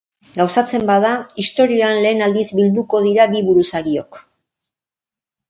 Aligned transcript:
Gauzatzen 0.37 0.85
bada, 0.91 1.11
historian 1.43 1.99
lehen 2.07 2.23
aldiz 2.29 2.47
bilduko 2.61 3.03
dira 3.09 3.29
bi 3.35 3.45
buruzagiok. 3.51 4.21